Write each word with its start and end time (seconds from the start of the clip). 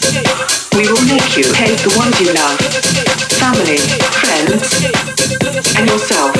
We 0.00 0.88
will 0.88 1.04
make 1.04 1.36
you 1.36 1.44
hate 1.52 1.76
the 1.84 1.92
ones 2.00 2.16
you 2.20 2.32
love, 2.32 2.56
family, 3.36 3.76
friends, 4.16 4.64
and 5.76 5.84
yourself. 5.88 6.32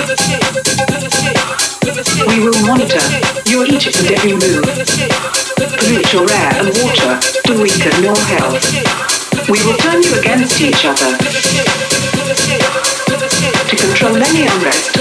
We 2.25 2.41
will 2.41 2.57
monitor 2.65 3.05
your 3.45 3.67
each 3.69 3.93
and 3.93 4.09
every 4.17 4.33
move, 4.33 4.65
pollute 5.77 6.13
your 6.13 6.25
air 6.25 6.53
and 6.57 6.73
water 6.81 7.21
to 7.21 7.53
weaken 7.61 8.03
your 8.03 8.17
health. 8.33 8.65
We 9.49 9.61
will 9.67 9.77
turn 9.77 10.01
you 10.01 10.15
against 10.19 10.61
each 10.61 10.87
other 10.87 11.19
to 13.69 13.77
control 13.77 14.17
any 14.17 14.49
unrest. 14.49 14.97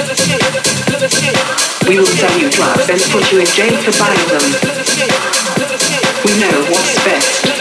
We 1.87 1.97
will 1.97 2.11
sell 2.11 2.37
you 2.37 2.49
drugs 2.49 2.89
and 2.89 2.99
put 3.07 3.31
you 3.31 3.39
in 3.39 3.47
jail 3.47 3.77
for 3.87 3.95
buying 3.95 4.27
them. 4.27 4.43
We 6.25 6.31
know 6.39 6.59
what's 6.71 6.95
best. 7.05 7.58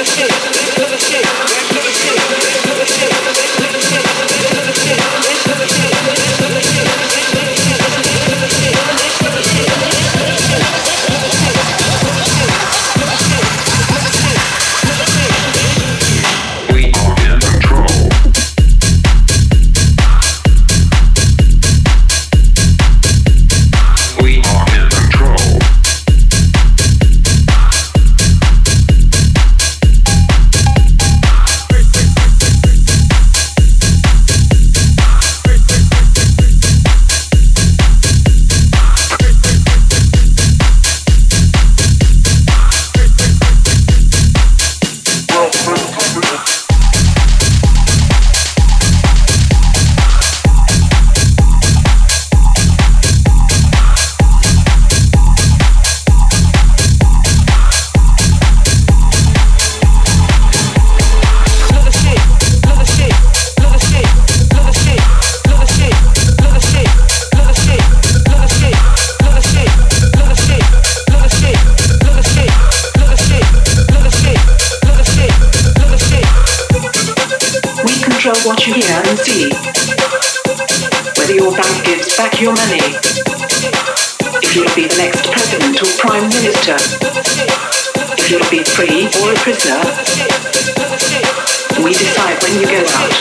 We 90.08 91.92
decide 91.92 92.42
when 92.42 92.60
you 92.60 92.66
go 92.66 92.80
out, 92.80 93.12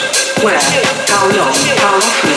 where, 0.43 0.59
how 1.07 1.27
long, 1.35 1.53
how 1.77 1.99
often. 1.99 2.31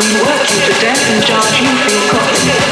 We 0.00 0.08
work 0.20 0.42
you 0.48 0.60
to 0.66 0.80
death 0.80 1.10
and 1.12 1.22
charge 1.22 1.60
you 1.60 1.68
for 1.84 2.66
your. 2.66 2.71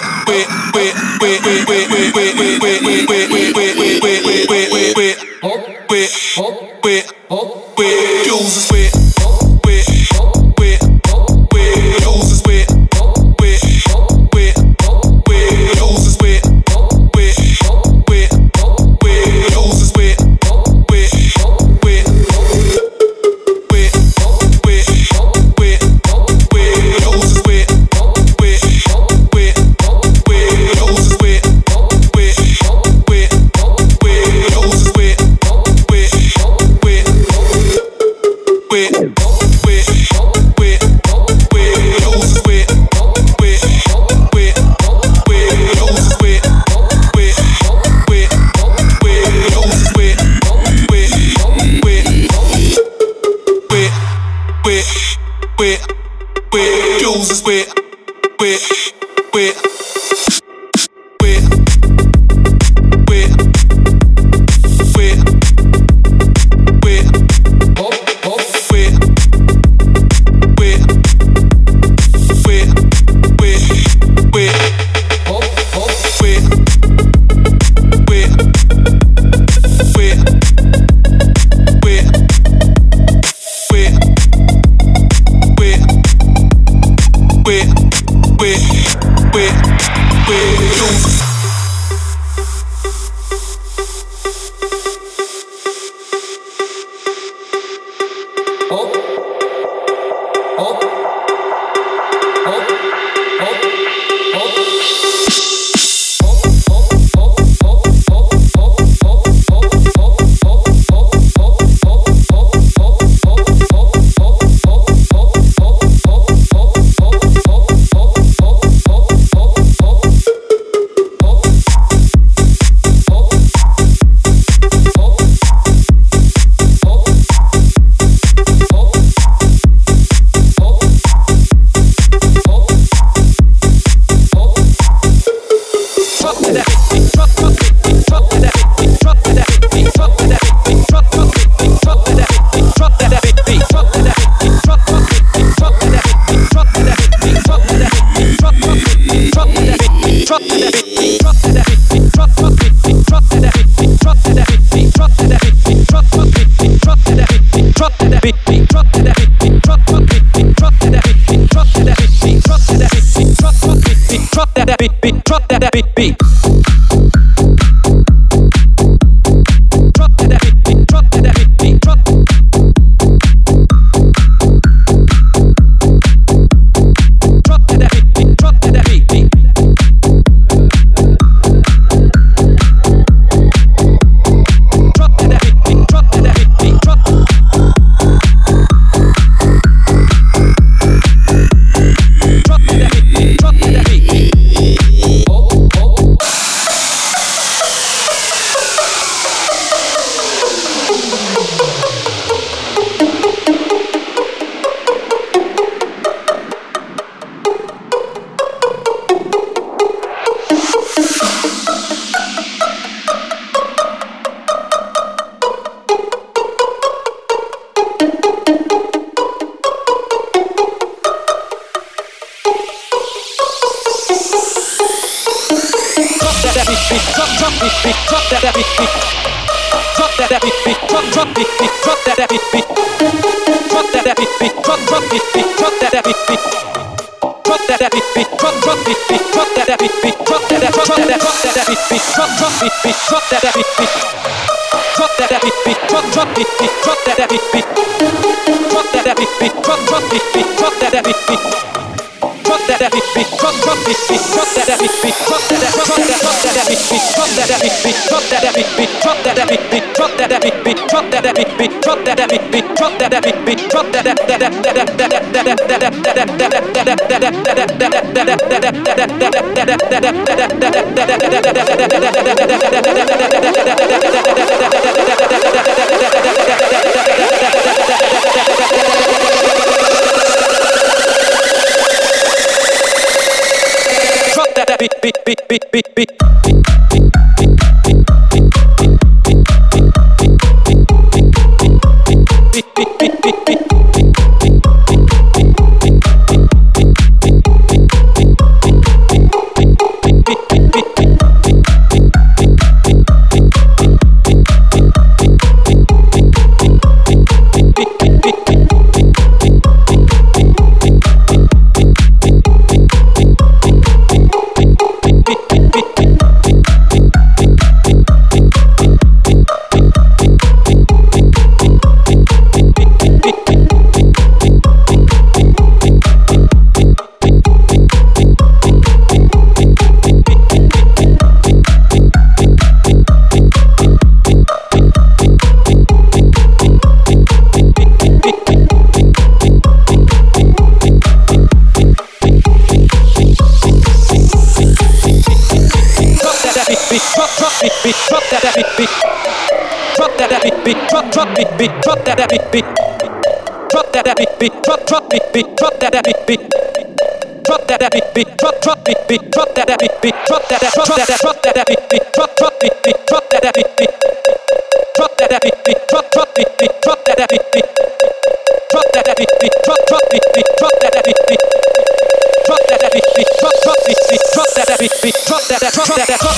beat, 285.31 285.47
beat, 285.47 285.71
beat, 285.71 285.95
beat. 285.95 286.20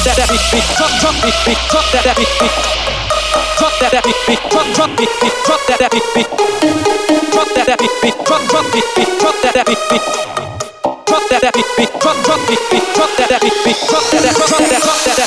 that 0.03 0.19
beat, 11.55 11.65
beat, 11.77 11.89
drop, 11.99 12.17
drop, 12.23 12.43
beat, 12.47 12.51
beat, 12.51 12.62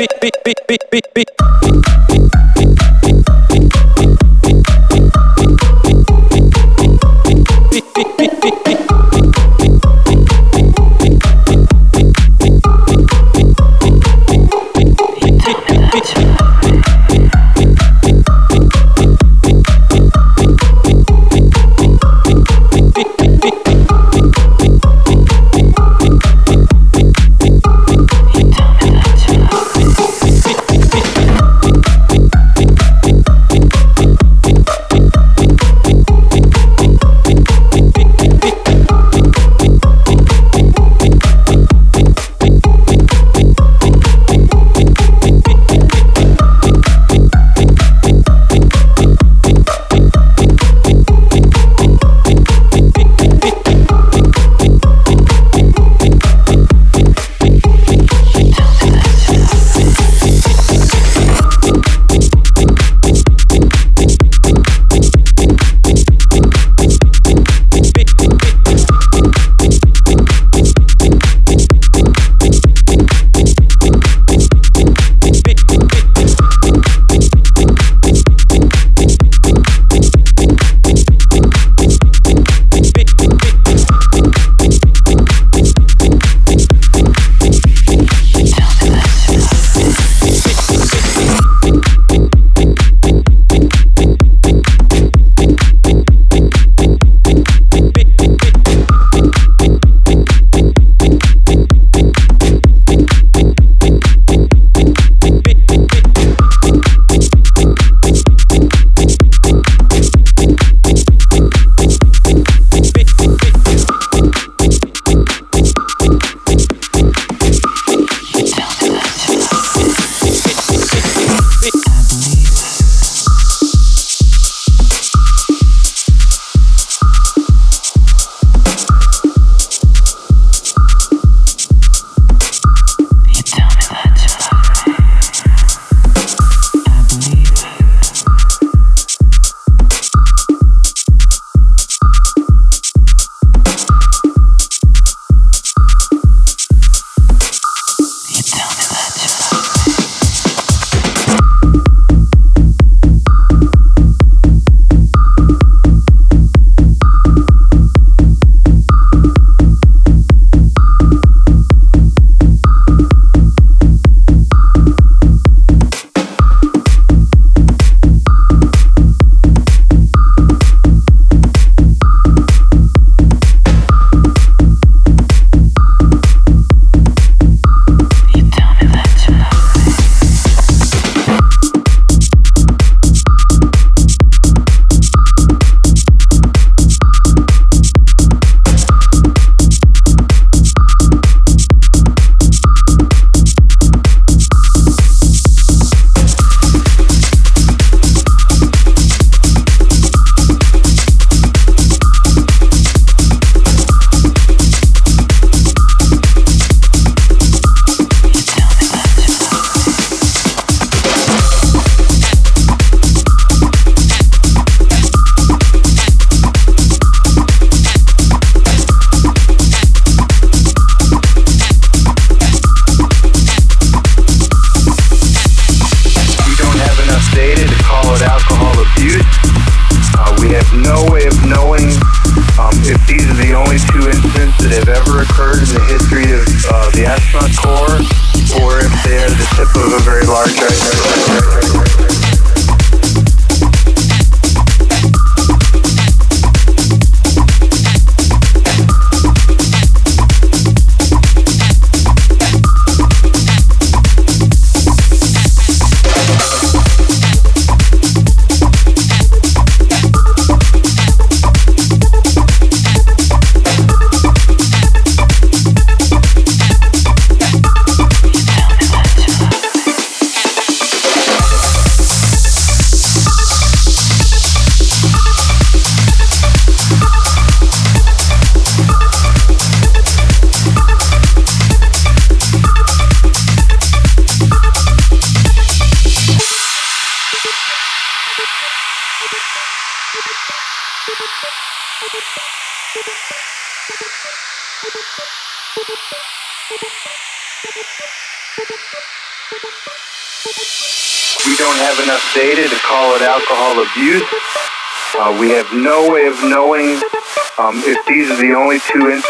beat 0.00 0.20
beat 0.20 0.36
beat 0.44 0.60
beat 0.90 0.90
beat 0.90 1.06
beat 1.14 1.99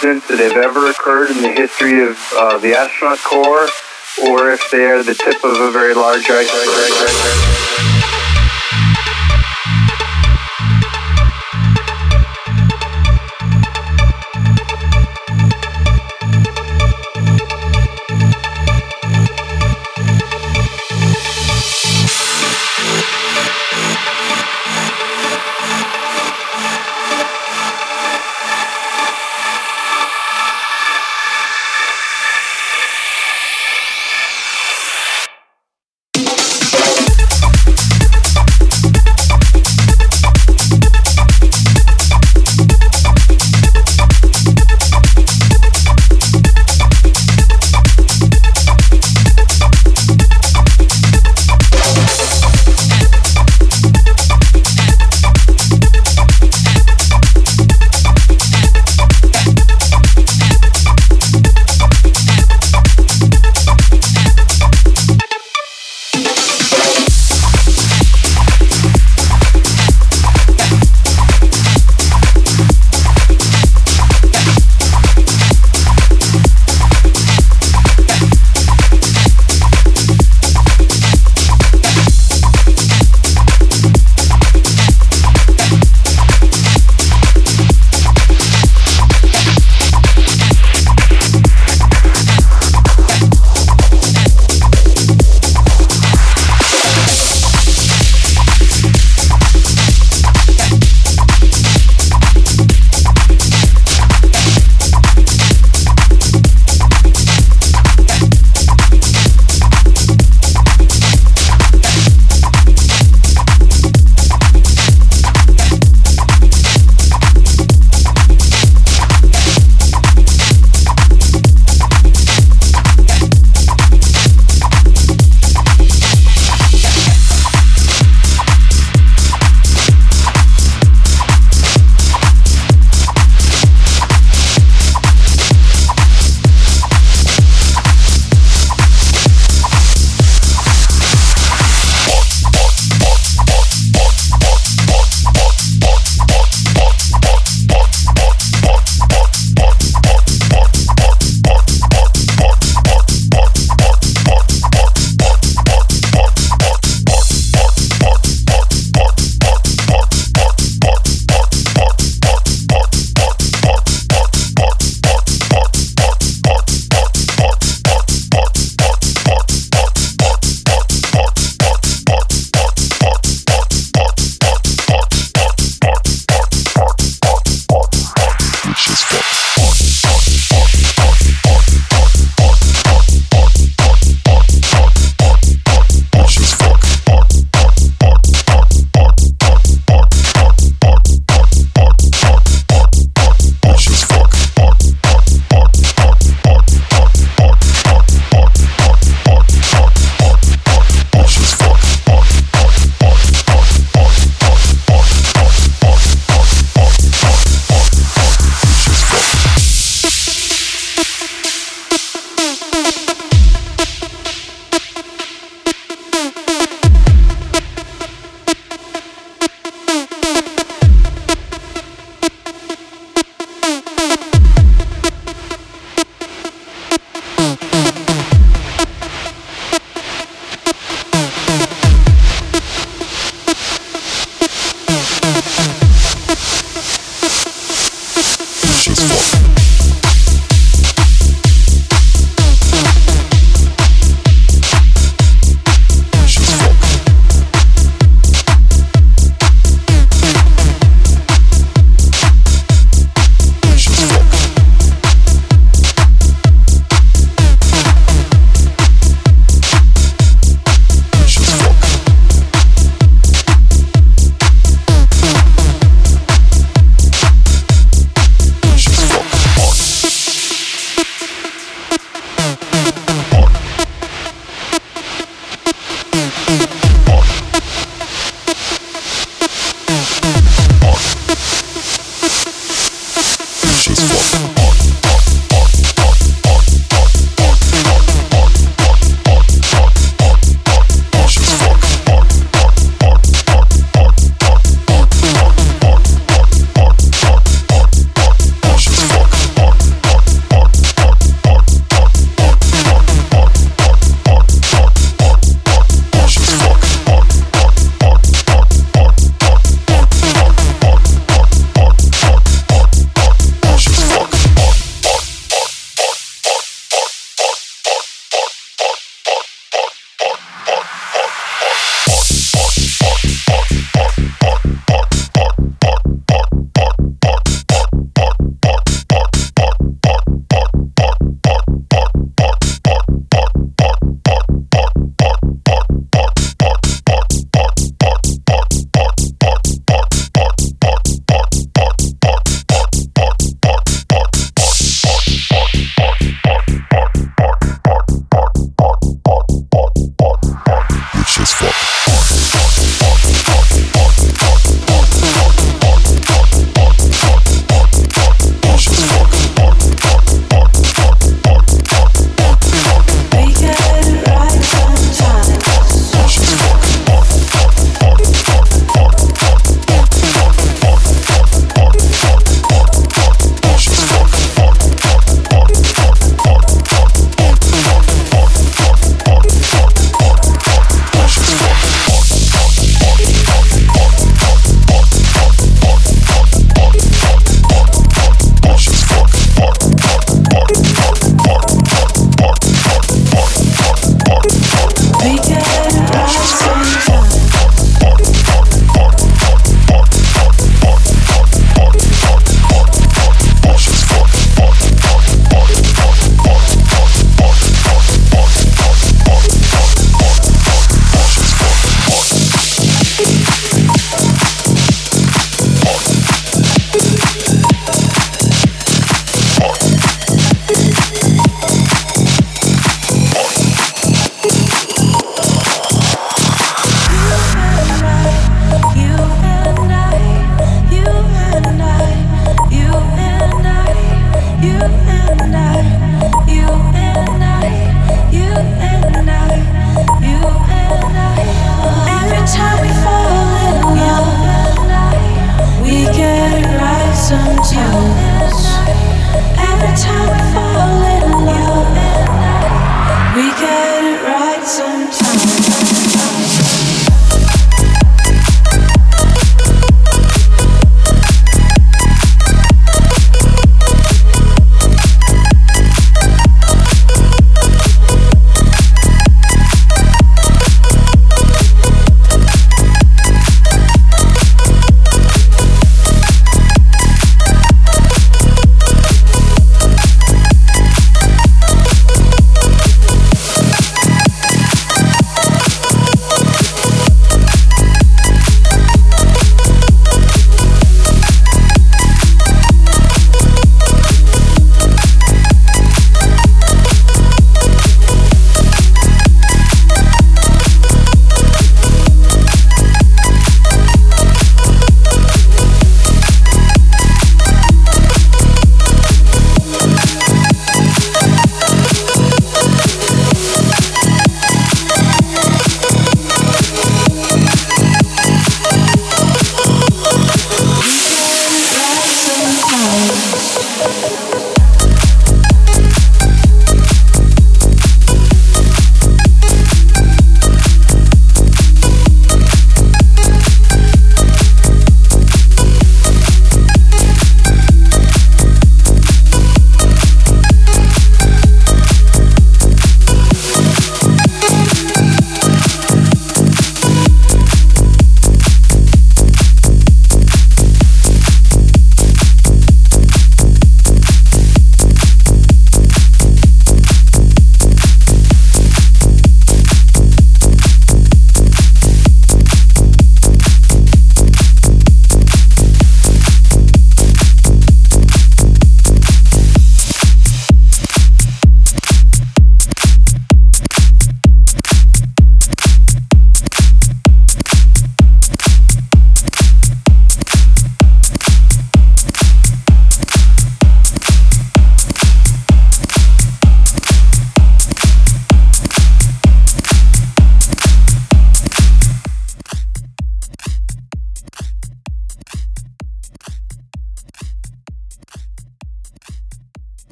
two 0.00 0.10
incidents 0.10 0.28
that 0.28 0.38
have 0.38 0.56
ever 0.56 0.90
occurred 0.90 1.30
in 1.30 1.42
the 1.42 1.52
history 1.52 2.06
of 2.06 2.18
uh, 2.36 2.58
the 2.58 2.74
astronaut 2.74 3.18
corps, 3.24 3.68
or 4.28 4.52
if 4.52 4.70
they 4.70 4.86
are 4.86 5.02
the 5.02 5.14
tip 5.14 5.42
of 5.44 5.58
a 5.60 5.70
very 5.70 5.94
large 5.94 6.28
iceberg. 6.30 7.97